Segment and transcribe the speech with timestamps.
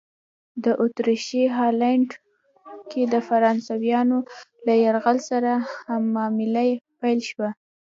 [0.63, 2.09] د اتریشي هالنډ
[2.89, 4.17] کې د فرانسویانو
[4.65, 5.51] له یرغل سره
[5.89, 6.65] هممهاله
[7.01, 7.49] پیل شوه.